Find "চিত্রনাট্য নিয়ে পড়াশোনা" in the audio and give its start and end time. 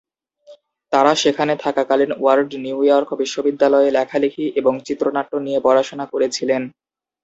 4.87-6.05